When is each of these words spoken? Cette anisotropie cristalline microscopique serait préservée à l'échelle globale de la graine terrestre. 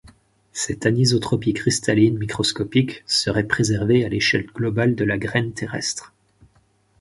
Cette 0.51 0.87
anisotropie 0.87 1.53
cristalline 1.53 2.17
microscopique 2.17 3.03
serait 3.05 3.43
préservée 3.43 4.03
à 4.03 4.09
l'échelle 4.09 4.47
globale 4.47 4.95
de 4.95 5.03
la 5.03 5.19
graine 5.19 5.53
terrestre. 5.53 6.11